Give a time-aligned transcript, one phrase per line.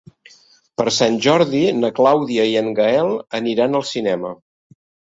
[0.81, 3.13] Per Sant Jordi na Clàudia i en Gaël
[3.45, 4.37] aniran al cinema.